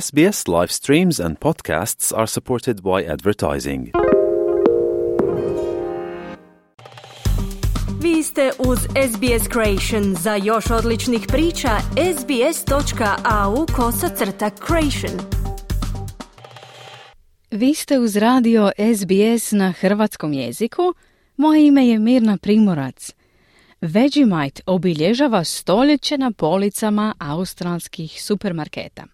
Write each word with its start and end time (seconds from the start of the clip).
SBS 0.00 0.48
live 0.48 0.72
streams 0.72 1.20
and 1.20 1.38
podcasts 1.38 2.12
are 2.12 2.26
supported 2.26 2.80
by 2.82 3.12
advertising. 3.12 3.90
Vi 8.02 8.22
ste 8.22 8.50
uz 8.58 8.78
SBS 8.78 9.48
Creation. 9.52 10.14
Za 10.14 10.34
još 10.34 10.70
odličnih 10.70 11.24
priča, 11.28 11.68
sbs.au 12.18 13.66
kosacrta 13.76 14.50
creation. 14.66 15.20
Vi 17.50 17.74
ste 17.74 17.98
uz 17.98 18.16
radio 18.16 18.70
SBS 18.96 19.52
na 19.52 19.72
hrvatskom 19.72 20.32
jeziku. 20.32 20.94
Moje 21.36 21.66
ime 21.66 21.88
je 21.88 21.98
Mirna 21.98 22.36
Primorac. 22.36 23.10
Vegemite 23.80 24.62
obilježava 24.66 25.44
stoljeće 25.44 26.18
na 26.18 26.30
policama 26.30 27.14
australskih 27.18 28.22
supermarketa. 28.22 29.13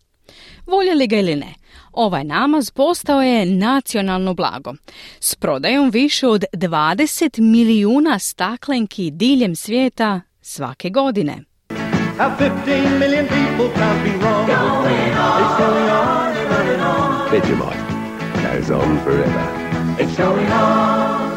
Voljeli 0.66 1.06
ga 1.06 1.16
ili 1.16 1.36
ne, 1.36 1.54
ovaj 1.92 2.24
namaz 2.24 2.70
postao 2.70 3.22
je 3.22 3.46
nacionalno 3.46 4.34
blago. 4.34 4.74
S 5.20 5.34
prodajom 5.34 5.90
više 5.90 6.28
od 6.28 6.44
20 6.52 7.40
milijuna 7.40 8.18
staklenki 8.18 9.10
diljem 9.10 9.56
svijeta 9.56 10.20
svake 10.40 10.90
godine. 10.90 11.44
How 12.18 12.30
15 12.38 12.98
million 12.98 13.26
people 13.26 13.82
can't 13.82 14.02
be 14.04 14.10
wrong. 14.18 14.48
It's 14.48 15.58
going 15.58 15.90
on 15.90 16.36
and 16.36 16.52
on 16.52 16.68
and 16.68 16.82
on. 16.82 17.30
Vegemite 17.32 17.90
goes 18.42 18.70
on 18.70 18.98
forever. 19.04 19.44
It's 19.98 20.16
going 20.16 20.52
on. 20.52 21.30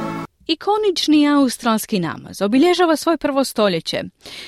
Ikonični 0.47 1.27
australski 1.27 1.99
namaz 1.99 2.41
obilježava 2.41 2.95
svoje 2.95 3.17
prvo 3.17 3.43
stoljeće, 3.43 4.03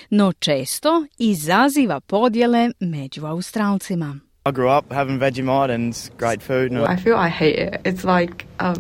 no 0.10 0.34
često 0.34 1.06
izaziva 1.18 2.00
podjele 2.00 2.70
među 2.80 3.26
Australcima. 3.26 4.20
I 4.48 4.52
grew 4.52 4.70
up 4.70 4.94
having 4.94 5.20
Vegemite 5.20 5.72
and 5.74 5.90
it's 5.94 6.10
great 6.18 6.42
food 6.42 6.72
and 6.72 6.86
I 6.86 6.96
feel 7.04 7.16
I 7.16 7.30
hate 7.30 7.58
it. 7.58 7.82
It's 7.84 8.04
like 8.04 8.46
a 8.60 8.76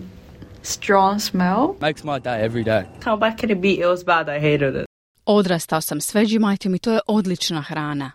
strong 0.61 1.19
smell. 1.19 1.75
makes 1.81 2.03
my 2.03 2.19
day 2.19 2.45
every 2.45 2.63
day. 2.63 2.83
How 3.05 3.17
bad 3.17 3.39
could 3.39 3.51
it 3.51 3.61
be? 3.61 3.79
It 3.79 3.87
was 3.87 4.03
bad. 4.05 4.29
I 4.29 4.39
hated 4.39 4.75
it. 4.75 4.85
Odrastao 5.25 5.81
sam 5.81 6.01
s 6.01 6.13
Vegemiteom 6.15 6.75
i 6.75 6.79
to 6.79 6.91
je 6.93 6.99
odlična 7.07 7.61
hrana. 7.61 8.11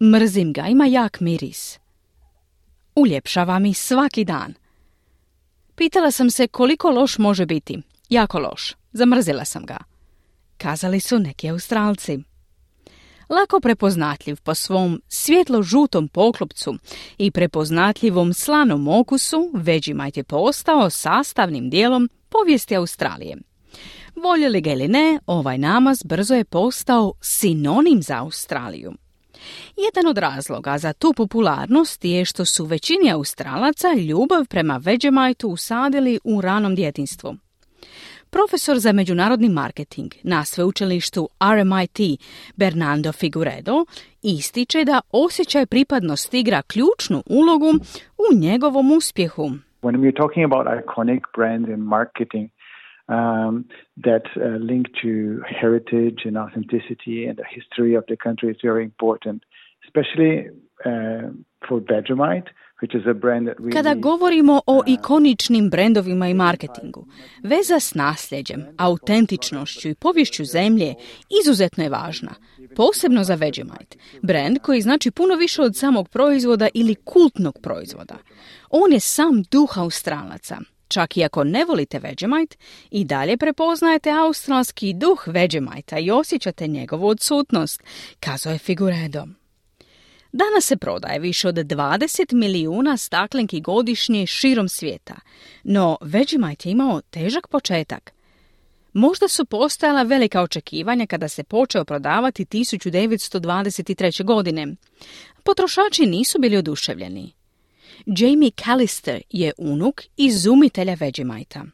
Mrzim 0.00 0.52
ga, 0.52 0.66
ima 0.66 0.86
jak 0.86 1.20
miris. 1.20 1.78
Uljepšava 2.94 3.58
mi 3.58 3.74
svaki 3.74 4.24
dan. 4.24 4.54
Pitala 5.74 6.10
sam 6.10 6.30
se 6.30 6.46
koliko 6.46 6.90
loš 6.90 7.18
može 7.18 7.46
biti. 7.46 7.82
Jako 8.08 8.38
loš. 8.38 8.74
Zamrzila 8.92 9.44
sam 9.44 9.66
ga. 9.66 9.76
Kazali 10.58 11.00
su 11.00 11.18
neki 11.18 11.50
Australci. 11.50 12.18
Lako 13.28 13.60
prepoznatljiv 13.60 14.36
po 14.42 14.54
svom 14.54 15.02
svjetlo-žutom 15.08 16.08
poklopcu 16.08 16.74
i 17.18 17.30
prepoznatljivom 17.30 18.34
slanom 18.34 18.88
okusu, 18.88 19.50
Vegemite 19.54 20.20
je 20.20 20.24
postao 20.24 20.90
sastavnim 20.90 21.70
dijelom 21.70 22.08
povijesti 22.28 22.76
Australije. 22.76 23.36
Voljeli 24.16 24.60
ga 24.60 24.72
ili 24.72 24.88
ne, 24.88 25.18
ovaj 25.26 25.58
namaz 25.58 26.02
brzo 26.02 26.34
je 26.34 26.44
postao 26.44 27.12
sinonim 27.20 28.02
za 28.02 28.18
Australiju. 28.18 28.92
Jedan 29.76 30.10
od 30.10 30.18
razloga 30.18 30.78
za 30.78 30.92
tu 30.92 31.12
popularnost 31.16 32.04
je 32.04 32.24
što 32.24 32.44
su 32.44 32.64
većini 32.64 33.10
Australaca 33.12 33.92
ljubav 33.92 34.46
prema 34.46 34.76
Vegemiteu 34.76 35.50
usadili 35.50 36.18
u 36.24 36.40
ranom 36.40 36.74
djetinstvu. 36.74 37.36
Profesor 38.36 38.76
za 38.78 38.92
međunarodni 38.92 39.48
marketing 39.48 40.10
na 40.22 40.44
sveučilištu 40.44 41.28
RMIT 41.54 41.98
Bernardo 42.56 43.12
Figueredo 43.12 43.76
ističe 44.22 44.84
da 44.84 45.00
osjećaj 45.24 45.66
pripadnosti 45.66 46.40
igra 46.40 46.60
ključnu 46.72 47.18
ulogu 47.38 47.70
u 48.24 48.26
njegovom 48.44 48.86
uspjehu. 48.98 49.44
When 49.86 49.96
we're 50.02 50.18
talking 50.22 50.44
about 50.50 50.66
iconic 50.80 51.22
brands 51.36 51.68
in 51.74 51.80
marketing 51.96 52.46
um, 53.16 53.52
that 54.08 54.26
uh, 54.36 54.42
link 54.70 54.84
to 55.02 55.10
heritage 55.62 56.20
and 56.28 56.36
authenticity 56.44 57.16
and 57.28 57.34
the 57.40 57.48
history 57.56 57.92
of 58.00 58.04
the 58.10 58.18
country 58.26 58.48
is 58.54 58.58
very 58.70 58.82
important, 58.90 59.38
especially 59.86 60.32
uh, 60.90 61.26
for 61.66 61.76
Vegemite, 61.92 62.48
Kada 63.72 63.94
govorimo 63.94 64.60
o 64.66 64.82
ikoničnim 64.86 65.70
brendovima 65.70 66.28
i 66.28 66.34
marketingu, 66.34 67.06
veza 67.42 67.80
s 67.80 67.94
nasljeđem, 67.94 68.64
autentičnošću 68.76 69.88
i 69.88 69.94
povješću 69.94 70.44
zemlje 70.44 70.94
izuzetno 71.42 71.84
je 71.84 71.90
važna, 71.90 72.34
posebno 72.76 73.24
za 73.24 73.34
Vegemite, 73.34 73.96
brand 74.22 74.58
koji 74.58 74.80
znači 74.80 75.10
puno 75.10 75.34
više 75.34 75.62
od 75.62 75.76
samog 75.76 76.08
proizvoda 76.08 76.68
ili 76.74 76.94
kultnog 76.94 77.58
proizvoda. 77.62 78.18
On 78.70 78.92
je 78.92 79.00
sam 79.00 79.42
duh 79.50 79.78
Australaca. 79.78 80.56
Čak 80.88 81.16
i 81.16 81.24
ako 81.24 81.44
ne 81.44 81.64
volite 81.64 81.98
Vegemite, 81.98 82.56
i 82.90 83.04
dalje 83.04 83.36
prepoznajete 83.36 84.10
australski 84.10 84.94
duh 84.94 85.28
Vegemite 85.28 86.00
i 86.00 86.10
osjećate 86.10 86.66
njegovu 86.66 87.06
odsutnost, 87.06 87.82
kazao 88.20 88.52
je 88.52 88.58
Figueredo. 88.58 89.24
Danas 90.32 90.64
se 90.64 90.76
prodaje 90.76 91.18
više 91.18 91.48
od 91.48 91.54
20 91.54 92.32
milijuna 92.34 92.96
staklenki 92.96 93.60
godišnje 93.60 94.26
širom 94.26 94.68
svijeta, 94.68 95.14
no 95.64 95.96
Vegemite 96.00 96.68
je 96.68 96.72
imao 96.72 97.00
težak 97.00 97.48
početak. 97.48 98.12
Možda 98.92 99.28
su 99.28 99.44
postojala 99.44 100.02
velika 100.02 100.42
očekivanja 100.42 101.06
kada 101.06 101.28
se 101.28 101.44
počeo 101.44 101.84
prodavati 101.84 102.44
1923. 102.44 104.24
godine. 104.24 104.66
Potrošači 105.44 106.06
nisu 106.06 106.38
bili 106.38 106.56
oduševljeni. 106.56 107.32
Jamie 108.06 108.50
Callister 108.50 109.22
je 109.30 109.52
unuk 109.58 110.02
izumitelja 110.16 110.94
Vegemite-a. 111.00 111.64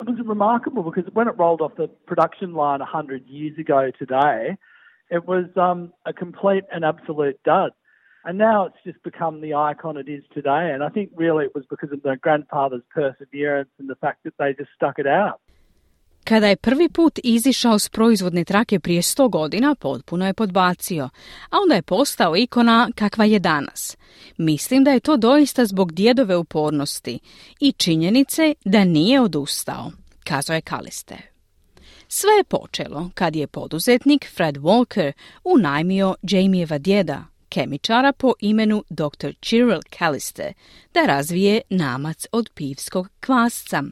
It 0.00 0.08
was 0.08 0.28
remarkable 0.28 0.82
because 0.82 1.06
when 1.14 1.28
it 1.28 1.38
rolled 1.38 1.60
off 1.60 1.72
the 1.74 1.88
production 2.06 2.50
line 2.62 2.80
100 2.80 3.24
years 3.36 3.56
ago 3.64 3.80
today, 3.98 4.56
it 5.10 5.26
was 5.26 5.46
um, 5.56 5.92
a 6.04 6.12
complete 6.12 6.64
and 6.72 6.84
absolute 6.84 7.38
dud. 7.44 7.72
And 8.24 8.38
now 8.38 8.66
it's 8.66 8.82
just 8.84 9.00
become 9.04 9.40
the 9.40 9.54
icon 9.54 9.96
it 9.96 10.08
is 10.08 10.24
today. 10.34 10.72
And 10.74 10.82
I 10.82 10.88
think 10.88 11.10
really 11.16 11.44
it 11.44 11.54
was 11.54 11.64
because 11.70 11.92
of 11.92 12.02
their 12.02 12.16
grandfather's 12.16 12.82
perseverance 12.94 13.70
and 13.78 13.88
the 13.88 13.94
fact 13.94 14.24
that 14.24 14.34
they 14.38 14.52
just 14.52 14.70
stuck 14.74 14.98
it 14.98 15.06
out. 15.06 15.40
Kada 16.24 16.46
je 16.46 16.56
prvi 16.56 16.88
put 16.88 17.18
izišao 17.24 17.78
s 17.78 17.88
proizvodne 17.88 18.44
trake 18.44 18.80
prije 18.80 19.02
100 19.02 19.28
godina, 19.30 19.74
potpuno 19.74 20.26
je 20.26 20.34
podbacio, 20.34 21.04
a 21.50 21.56
onda 21.62 21.74
je 21.74 21.82
postao 21.82 22.36
ikona 22.36 22.88
kakva 22.94 23.24
je 23.24 23.38
danas. 23.38 23.96
Mislim 24.36 24.84
da 24.84 24.90
je 24.90 25.00
to 25.00 25.16
doista 25.16 25.64
zbog 25.64 25.92
djedove 25.92 26.36
upornosti 26.36 27.18
i 27.60 27.72
činjenice 27.72 28.54
da 28.64 28.84
nije 28.84 29.20
odustao, 29.20 29.90
kazao 30.24 30.54
je 30.54 30.60
Kaliste. 30.60 31.35
Sve 32.08 32.30
je 32.38 32.44
počelo 32.44 33.10
kad 33.14 33.36
je 33.36 33.46
poduzetnik 33.46 34.26
Fred 34.34 34.56
Walker 34.56 35.12
unajmio 35.44 36.14
Jamieva 36.22 36.78
djeda, 36.78 37.24
kemičara 37.48 38.12
po 38.12 38.32
imenu 38.40 38.84
Dr. 38.88 39.32
Cyril 39.40 39.80
Callister, 39.98 40.52
da 40.94 41.06
razvije 41.06 41.60
namac 41.70 42.26
od 42.32 42.50
pivskog 42.54 43.08
kvasca. 43.20 43.82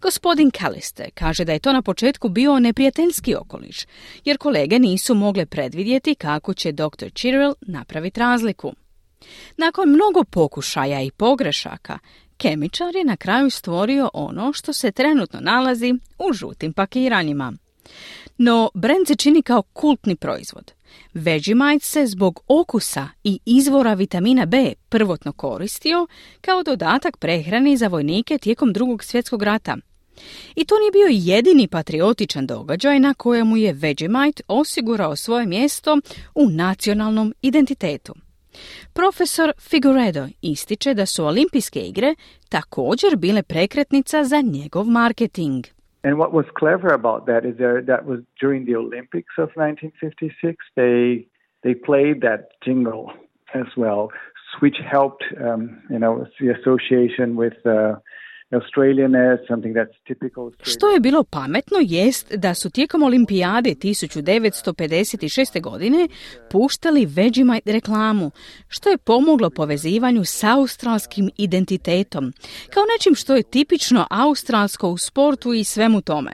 Gospodin 0.00 0.50
Callister 0.50 1.10
kaže 1.14 1.44
da 1.44 1.52
je 1.52 1.58
to 1.58 1.72
na 1.72 1.82
početku 1.82 2.28
bio 2.28 2.60
neprijateljski 2.60 3.34
okoliš, 3.34 3.86
jer 4.24 4.38
kolege 4.38 4.78
nisu 4.78 5.14
mogle 5.14 5.46
predvidjeti 5.46 6.14
kako 6.14 6.54
će 6.54 6.72
dr. 6.72 7.06
Cyril 7.06 7.54
napraviti 7.60 8.20
razliku. 8.20 8.72
Nakon 9.56 9.88
mnogo 9.88 10.24
pokušaja 10.24 11.00
i 11.02 11.10
pogrešaka, 11.10 11.98
kemičar 12.42 12.96
je 12.96 13.04
na 13.04 13.16
kraju 13.16 13.50
stvorio 13.50 14.10
ono 14.14 14.52
što 14.52 14.72
se 14.72 14.92
trenutno 14.92 15.40
nalazi 15.40 15.94
u 16.18 16.32
žutim 16.32 16.72
pakiranjima. 16.72 17.52
No, 18.38 18.70
brand 18.74 19.06
se 19.06 19.14
čini 19.14 19.42
kao 19.42 19.62
kultni 19.62 20.16
proizvod. 20.16 20.72
Vegemite 21.14 21.86
se 21.86 22.06
zbog 22.06 22.40
okusa 22.48 23.08
i 23.24 23.38
izvora 23.44 23.94
vitamina 23.94 24.46
B 24.46 24.72
prvotno 24.88 25.32
koristio 25.32 26.06
kao 26.40 26.62
dodatak 26.62 27.16
prehrani 27.16 27.76
za 27.76 27.88
vojnike 27.88 28.38
tijekom 28.38 28.72
drugog 28.72 29.04
svjetskog 29.04 29.42
rata. 29.42 29.76
I 30.56 30.64
to 30.64 30.74
nije 30.78 30.92
bio 30.92 31.34
jedini 31.34 31.68
patriotičan 31.68 32.46
događaj 32.46 33.00
na 33.00 33.14
kojemu 33.14 33.56
je 33.56 33.72
Vegemite 33.72 34.42
osigurao 34.48 35.16
svoje 35.16 35.46
mjesto 35.46 35.98
u 36.34 36.48
nacionalnom 36.50 37.34
identitetu. 37.42 38.14
Profesor 38.92 39.52
Figueredo 39.70 40.26
ističe 40.42 40.94
da 40.94 41.06
su 41.06 41.24
olimpijske 41.24 41.80
igre 41.80 42.14
također 42.48 43.16
bile 43.16 43.42
prekretnica 43.42 44.24
za 44.24 44.40
njegov 44.40 44.86
marketing. 44.86 45.64
And 46.04 46.16
what 46.18 46.32
was 46.32 46.46
clever 46.58 46.92
about 46.92 47.26
that 47.26 47.44
is 47.44 47.56
there, 47.56 47.82
that 47.82 48.04
was 48.04 48.20
during 48.40 48.66
the 48.66 48.76
Olympics 48.76 49.34
of 49.38 49.48
1956. 49.54 50.56
They 50.74 51.28
they 51.64 51.74
played 51.88 52.16
that 52.28 52.40
jingle 52.64 53.06
as 53.54 53.68
well, 53.76 54.08
which 54.62 54.78
helped 54.96 55.24
um, 55.48 55.62
you 55.90 55.98
know 55.98 56.26
the 56.40 56.50
association 56.58 57.36
with 57.36 57.56
uh, 57.64 57.94
Što 60.62 60.88
je 60.88 61.00
bilo 61.00 61.24
pametno 61.24 61.78
jest 61.80 62.34
da 62.34 62.54
su 62.54 62.70
tijekom 62.70 63.02
olimpijade 63.02 63.70
1956. 63.70 65.60
godine 65.60 66.08
puštali 66.50 67.06
Vegemite 67.06 67.72
reklamu, 67.72 68.30
što 68.68 68.88
je 68.88 68.98
pomoglo 68.98 69.50
povezivanju 69.50 70.24
s 70.24 70.44
australskim 70.44 71.30
identitetom, 71.36 72.32
kao 72.74 72.82
nečim 72.96 73.14
što 73.14 73.36
je 73.36 73.42
tipično 73.42 74.06
australsko 74.10 74.88
u 74.88 74.98
sportu 74.98 75.52
i 75.52 75.64
svemu 75.64 76.00
tome. 76.00 76.32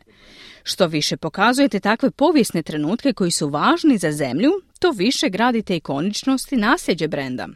Što 0.63 0.87
više 0.87 1.17
pokazujete 1.17 1.81
takve 1.81 2.11
povijesne 2.11 2.63
trenutke 2.63 3.13
koji 3.13 3.31
su 3.31 3.49
važni 3.49 3.99
za 3.99 4.13
zemlju, 4.13 4.51
to 4.81 4.91
više 4.91 5.29
gradite 5.29 5.77
ikoničnost 5.77 6.53
i 6.53 6.57
nasljeđe 6.57 7.09
brenda, 7.09 7.49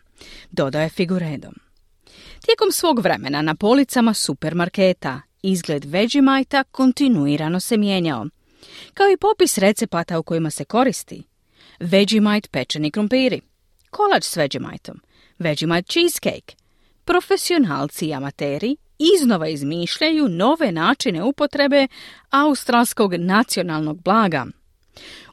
dodaje 0.51 0.89
Figuredom. 0.89 1.72
Tijekom 2.47 2.73
svog 2.73 3.01
vremena 3.01 3.43
na 3.43 3.55
policama 3.55 4.15
supermarketa 4.15 5.21
izgled 5.43 5.85
Vegemite 5.85 6.65
kontinuirano 6.71 7.61
se 7.61 7.77
mijenjao, 7.77 8.27
kao 8.95 9.07
i 9.09 9.17
popis 9.17 9.59
recepata 9.59 10.19
u 10.19 10.23
kojima 10.23 10.51
se 10.51 10.65
koristi. 10.65 11.23
Vegemite 11.81 12.49
pečeni 12.49 12.91
krompiri, 12.91 13.41
kolač 13.91 14.25
s 14.25 14.37
Vegemiteom, 14.37 15.01
Vegemite 15.39 15.93
cheesecake. 15.93 16.55
Profesionalci 17.05 18.07
i 18.07 18.15
amateri 18.15 18.77
iznova 19.15 19.49
izmišljaju 19.49 20.29
nove 20.29 20.73
načine 20.73 21.23
upotrebe 21.23 21.87
australskog 22.31 23.15
nacionalnog 23.15 24.03
blaga. 24.03 24.47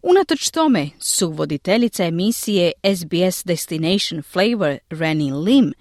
Unatoč 0.04 0.50
tome, 0.50 0.90
su 1.00 1.32
voditeljica 1.32 2.06
emisije 2.06 2.72
SBS 2.96 3.44
Destination 3.46 4.22
Flavor 4.22 4.78
Rennie 4.90 5.34
Lim 5.34 5.74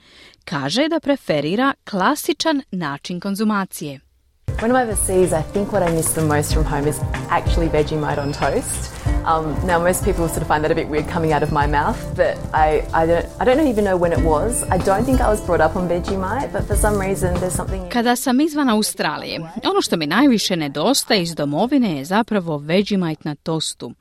kaže 0.49 0.89
da 0.89 1.01
preferira 1.01 1.75
klasičan 1.91 2.63
način 2.71 3.21
konzumacije. 3.21 4.01
When 4.47 4.71
I'm 4.71 4.83
overseas, 4.83 5.33
I 5.33 5.43
think 5.53 5.73
what 5.73 5.91
I 5.91 5.97
miss 5.97 6.13
the 6.13 6.23
most 6.23 6.53
from 6.53 6.65
home 6.65 6.91
is 6.91 6.97
actually 7.31 7.69
Vegemite 7.69 8.21
on 8.21 8.33
toast. 8.33 8.99
Um, 9.33 9.45
now, 9.67 9.79
most 9.89 10.05
people 10.05 10.29
sort 10.29 10.43
of 10.43 10.49
find 10.53 10.63
that 10.65 10.71
a 10.71 10.75
bit 10.75 10.89
weird 10.89 11.13
coming 11.13 11.33
out 11.37 11.43
of 11.43 11.51
my 11.53 11.67
mouth, 11.79 12.01
but 12.17 12.33
I, 12.67 12.69
I, 13.01 13.07
don't, 13.07 13.27
I 13.41 13.45
don't 13.45 13.69
even 13.73 13.85
know 13.85 13.99
when 14.05 14.13
it 14.19 14.25
was. 14.25 14.53
I 14.75 14.79
don't 14.89 15.05
think 15.05 15.21
I 15.21 15.29
was 15.35 15.41
brought 15.47 15.65
up 15.67 15.77
on 15.77 15.89
Vegemite, 15.89 16.51
but 16.53 16.63
for 16.69 16.77
some 16.77 16.97
reason 17.07 17.29
there's 17.35 17.57
something... 17.57 17.91
Kada 17.91 18.17
sam 18.17 18.41
izvan 18.41 18.69
Australije, 18.69 19.41
ono 19.71 19.83
što 19.83 19.97
mi 19.97 20.07
najviše 20.07 20.57
nedostaje 20.57 21.23
iz 21.23 21.35
domovine 21.35 21.97
je 21.97 22.05
zapravo 22.05 22.59
Vegemite 22.59 23.23
na 23.25 23.35
tostu. 23.35 23.93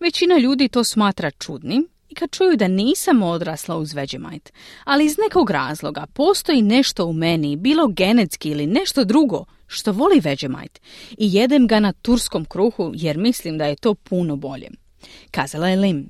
Većina 0.00 0.38
ljudi 0.38 0.68
to 0.68 0.84
smatra 0.84 1.30
čudnim, 1.30 1.88
kad 2.18 2.30
čuju 2.30 2.56
da 2.56 2.68
nisam 2.68 3.22
odrasla 3.22 3.76
uz 3.76 3.94
Vegemite, 3.94 4.52
ali 4.84 5.04
iz 5.04 5.16
nekog 5.18 5.50
razloga 5.50 6.06
postoji 6.12 6.62
nešto 6.62 7.06
u 7.06 7.12
meni, 7.12 7.56
bilo 7.56 7.88
genetski 7.88 8.50
ili 8.50 8.66
nešto 8.66 9.04
drugo, 9.04 9.44
što 9.66 9.92
voli 9.92 10.20
Vegemite 10.20 10.80
i 11.10 11.34
jedem 11.34 11.66
ga 11.66 11.80
na 11.80 11.92
turskom 11.92 12.44
kruhu 12.44 12.92
jer 12.94 13.18
mislim 13.18 13.58
da 13.58 13.64
je 13.64 13.76
to 13.76 13.94
puno 13.94 14.36
bolje. 14.36 14.68
Kazala 15.30 15.68
je 15.68 15.76
Lim. 15.76 16.08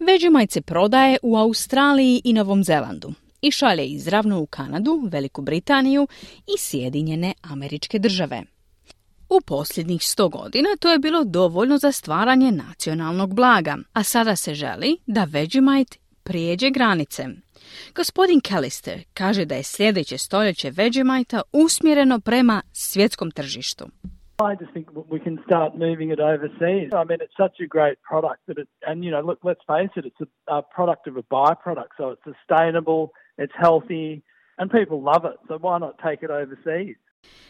Vegemite 0.00 0.52
se 0.52 0.60
prodaje 0.60 1.18
u 1.22 1.36
Australiji 1.36 2.20
i 2.24 2.32
Novom 2.32 2.64
Zelandu 2.64 3.12
i 3.42 3.50
šalje 3.50 3.86
izravno 3.86 4.40
u 4.40 4.46
Kanadu, 4.46 5.08
Veliku 5.10 5.42
Britaniju 5.42 6.08
i 6.46 6.58
Sjedinjene 6.58 7.32
američke 7.42 7.98
države. 7.98 8.42
U 9.30 9.40
posljednjih 9.46 10.02
sto 10.02 10.28
godina 10.28 10.68
to 10.80 10.92
je 10.92 10.98
bilo 10.98 11.24
dovoljno 11.24 11.78
za 11.78 11.92
stvaranje 11.92 12.50
nacionalnog 12.52 13.34
blaga, 13.34 13.76
a 13.92 14.02
sada 14.02 14.36
se 14.36 14.54
želi 14.54 14.96
da 15.06 15.24
Vegemite 15.24 15.98
prijeđe 16.24 16.70
granice. 16.70 17.22
Gospodin 17.94 18.40
Callister 18.40 18.98
kaže 19.14 19.44
da 19.44 19.54
je 19.54 19.62
sljedeće 19.62 20.18
stoljeće 20.18 20.70
Vegemite 20.70 21.40
usmjereno 21.52 22.20
prema 22.20 22.62
svjetskom 22.72 23.30
tržištu. 23.30 23.84
I 24.50 24.54
just 24.60 24.72
think 24.72 24.86
we 25.14 25.20
can 25.24 25.36
start 25.46 25.70
moving 25.74 26.12
it 26.12 26.20
overseas. 26.20 26.88
I 27.02 27.04
mean, 27.08 27.20
it's 27.24 27.36
such 27.44 27.56
a 27.66 27.68
great 27.76 27.98
product 28.10 28.40
that 28.46 28.58
it, 28.62 28.68
and 28.88 28.96
you 29.04 29.10
know, 29.14 29.22
look, 29.28 29.38
let's 29.50 29.64
face 29.74 29.92
it, 29.98 30.04
it's 30.10 30.22
a, 30.26 30.28
a 30.58 30.62
product 30.76 31.04
of 31.10 31.14
a 31.22 31.24
byproduct, 31.36 31.92
so 31.98 32.04
it's 32.12 32.24
sustainable, 32.30 33.02
it's 33.42 33.56
healthy, 33.66 34.22
and 34.58 34.70
people 34.70 34.98
love 35.12 35.24
it. 35.32 35.36
So 35.48 35.54
why 35.64 35.74
not 35.78 35.94
take 36.08 36.20
it 36.26 36.30
overseas? 36.30 36.96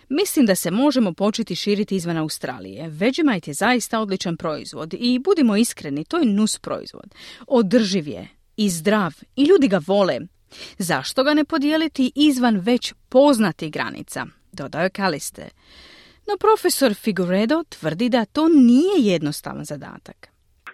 Mislim 0.09 0.47
da 0.47 0.55
se 0.55 0.71
možemo 0.71 1.13
početi 1.13 1.55
širiti 1.55 1.97
izvan 1.97 2.17
Australije. 2.17 2.89
Vegemite 2.89 3.51
je 3.51 3.55
zaista 3.55 4.01
odličan 4.01 4.37
proizvod 4.37 4.95
i 4.95 5.19
budimo 5.19 5.57
iskreni, 5.57 6.05
to 6.05 6.19
je 6.19 6.27
nus 6.27 6.59
proizvod. 6.59 7.15
Održiv 7.47 8.09
je 8.09 8.29
i 8.57 8.69
zdrav 8.69 9.15
i 9.37 9.45
ljudi 9.45 9.69
ga 9.69 9.81
vole. 9.87 10.21
Zašto 10.79 11.25
ga 11.25 11.35
ne 11.35 11.45
podijeliti 11.45 12.13
izvan 12.15 12.57
već 12.57 12.95
poznatih 13.09 13.73
granica? 13.73 14.27
Dodao 14.53 14.83
je 14.83 14.91
Kaliste. 14.91 15.49
No 16.29 16.37
profesor 16.41 16.95
Figueredo 16.95 17.65
tvrdi 17.69 18.09
da 18.09 18.25
to 18.25 18.49
nije 18.49 19.13
jednostavan 19.13 19.65
zadatak. 19.65 20.29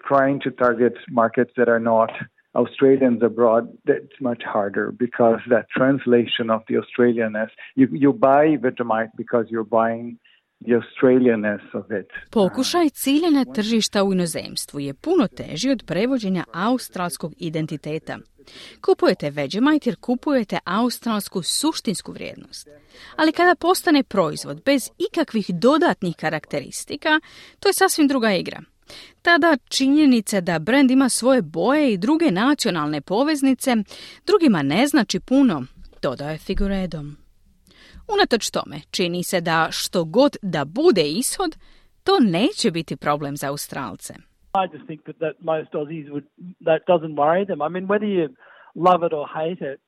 Trying 0.09 0.39
to 0.43 0.65
target 0.65 0.93
markets 1.11 1.53
that 1.53 1.67
are 1.67 1.79
not 1.79 2.09
Australians 2.55 3.21
abroad, 3.23 3.63
that's 3.85 4.17
much 4.21 4.43
harder 4.53 4.91
because 5.05 5.39
that 5.49 5.65
translation 5.77 6.49
of 6.49 6.61
the 6.67 6.75
Australianness, 6.81 7.51
you, 7.75 7.87
you 7.91 8.13
buy 8.13 8.45
Vegemite 8.57 9.11
because 9.17 9.45
you're 9.51 9.71
buying 9.81 10.17
the 10.65 10.73
Australianness 10.81 11.63
of 11.73 11.85
it. 11.91 12.07
Pokušaj 12.31 12.89
ciljanja 12.89 13.45
tržišta 13.55 14.03
u 14.03 14.13
inozemstvu 14.13 14.79
je 14.79 14.93
puno 14.93 15.27
teži 15.27 15.69
od 15.69 15.83
prevođenja 15.87 16.43
australskog 16.53 17.33
identiteta. 17.37 18.17
Kupujete 18.81 19.29
Vegemite 19.29 19.89
jer 19.89 19.95
kupujete 19.99 20.59
australsku 20.65 21.41
suštinsku 21.41 22.11
vrijednost. 22.11 22.69
Ali 23.15 23.31
kada 23.31 23.55
postane 23.55 24.03
proizvod 24.03 24.63
bez 24.65 24.89
ikakvih 25.09 25.45
dodatnih 25.49 26.15
karakteristika, 26.15 27.19
to 27.59 27.69
je 27.69 27.73
sasvim 27.73 28.07
druga 28.07 28.31
igra. 28.31 28.61
Tada 29.21 29.57
činjenica 29.69 30.41
da 30.41 30.59
brend 30.59 30.91
ima 30.91 31.09
svoje 31.09 31.41
boje 31.41 31.93
i 31.93 31.97
druge 31.97 32.31
nacionalne 32.31 33.01
poveznice 33.01 33.75
drugima 34.25 34.61
ne 34.61 34.87
znači 34.87 35.19
puno, 35.19 35.65
dodaje 36.01 36.37
Figuredom. 36.37 37.17
Unatoč 38.07 38.49
tome, 38.49 38.81
čini 38.91 39.23
se 39.23 39.41
da 39.41 39.67
što 39.71 40.03
god 40.03 40.37
da 40.41 40.65
bude 40.65 41.09
ishod, 41.09 41.57
to 42.03 42.19
neće 42.19 42.71
biti 42.71 42.95
problem 42.95 43.37
za 43.37 43.49
Australce. 43.49 44.13
I 44.63 44.67
just 44.73 44.85
think 44.85 45.01
that, 45.03 45.17
that 45.17 45.35
most 45.41 45.71
Aussies 45.73 46.07
would, 46.13 46.25
that 46.69 46.81
doesn't 46.87 47.15
worry 47.15 47.45
them. 47.45 47.61
I 47.61 47.69
mean, 47.73 47.85
whether 47.87 48.07
you 48.17 48.25
love 48.87 48.99
it 49.07 49.13
or 49.13 49.25
hate 49.39 49.61
it, 49.71 49.79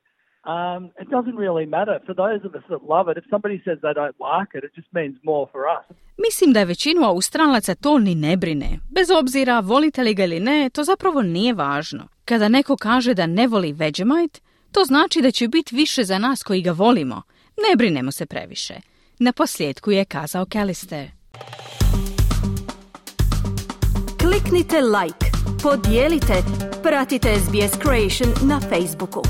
Um, 0.48 0.82
it 1.02 1.08
doesn't 1.16 1.36
really 1.44 1.66
matter. 1.66 1.96
For 2.06 2.14
those 2.14 2.42
of 2.46 2.54
us 2.58 2.64
that 2.72 2.82
love 2.94 3.06
it, 3.10 3.16
if 3.20 3.24
somebody 3.30 3.58
says 3.64 3.76
they 3.86 3.94
don't 4.00 4.18
like 4.32 4.50
it, 4.56 4.62
it 4.66 4.72
just 4.78 4.90
means 4.98 5.14
more 5.22 5.46
for 5.52 5.62
us. 5.76 5.84
Mislim 6.18 6.52
da 6.52 6.60
je 6.60 6.66
većinu 6.66 7.04
Australaca 7.04 7.74
to 7.74 7.98
ni 7.98 8.14
ne 8.14 8.36
brine. 8.36 8.78
Bez 8.90 9.10
obzira 9.10 9.60
volite 9.60 10.02
li 10.02 10.14
ga 10.14 10.24
ili 10.24 10.40
ne, 10.40 10.70
to 10.70 10.84
zapravo 10.84 11.22
nije 11.22 11.54
važno. 11.54 12.08
Kada 12.24 12.48
neko 12.48 12.76
kaže 12.76 13.14
da 13.14 13.26
ne 13.26 13.46
voli 13.46 13.72
Vegemite, 13.72 14.40
to 14.72 14.84
znači 14.84 15.22
da 15.22 15.30
će 15.30 15.48
biti 15.48 15.76
više 15.76 16.04
za 16.04 16.18
nas 16.18 16.42
koji 16.42 16.62
ga 16.62 16.72
volimo. 16.72 17.22
Ne 17.68 17.76
brinemo 17.76 18.12
se 18.12 18.26
previše. 18.26 18.74
Na 19.18 19.32
posljedku 19.32 19.90
je 19.90 20.04
kazao 20.04 20.44
Callister. 20.52 21.10
Kliknite 24.20 24.80
like, 24.80 25.26
podijelite, 25.62 26.34
pratite 26.82 27.28
SBS 27.28 27.78
Creation 27.82 28.48
na 28.48 28.60
Facebooku. 28.60 29.22